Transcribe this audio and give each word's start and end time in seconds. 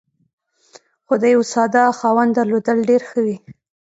خو 1.05 1.13
د 1.21 1.23
یوه 1.33 1.45
ساده 1.53 1.83
خاوند 1.99 2.31
درلودل 2.37 2.77
ډېر 2.89 3.01
ښه 3.09 3.19
وي. 3.25 3.37